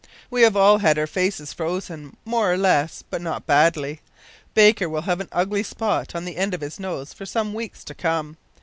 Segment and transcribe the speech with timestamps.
[0.31, 4.01] We have all had our faces frozen, more or less, but not badly.
[4.55, 7.83] Baker will have an ugly spot on the end of his nose for some weeks
[7.83, 8.37] to come.